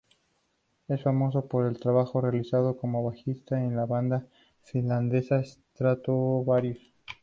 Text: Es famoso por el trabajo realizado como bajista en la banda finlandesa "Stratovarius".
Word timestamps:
Es 0.87 1.03
famoso 1.03 1.45
por 1.47 1.67
el 1.67 1.79
trabajo 1.79 2.21
realizado 2.21 2.75
como 2.75 3.03
bajista 3.03 3.63
en 3.63 3.75
la 3.75 3.85
banda 3.85 4.25
finlandesa 4.63 5.43
"Stratovarius". 5.43 6.79